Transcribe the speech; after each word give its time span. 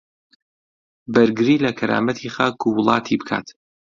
بەرگری 1.13 1.61
لە 1.65 1.71
کەرامەتی 1.79 2.33
خاک 2.35 2.57
و 2.63 2.75
وڵاتی 2.77 3.19
بکات 3.19 3.47